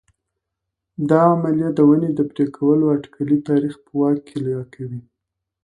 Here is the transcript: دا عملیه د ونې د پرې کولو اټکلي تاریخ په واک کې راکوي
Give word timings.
دا 1.09 1.21
عملیه 1.33 1.69
د 1.77 1.79
ونې 1.87 2.09
د 2.15 2.19
پرې 2.31 2.45
کولو 2.57 2.85
اټکلي 2.95 3.37
تاریخ 3.49 3.73
په 3.85 3.91
واک 3.99 4.17
کې 4.27 4.37
راکوي 4.47 5.01